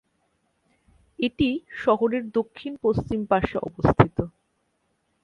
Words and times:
এটি 1.19 1.49
শহরের 1.77 2.23
দক্ষিণপশ্চিম 2.31 3.19
পাশে 3.25 3.57
অবস্থিত। 3.61 4.17